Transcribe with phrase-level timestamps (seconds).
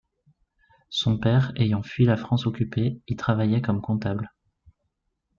[0.89, 4.31] Son père, ayant fui la France occupée, y travaillait comme comptable.